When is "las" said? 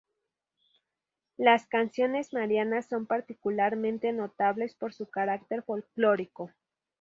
1.37-1.67